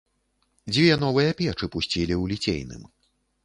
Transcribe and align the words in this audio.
Дзве 0.75 0.95
новыя 1.03 1.35
печы 1.43 1.71
пусцілі 1.77 2.13
ў 2.21 2.25
ліцейным. 2.35 2.93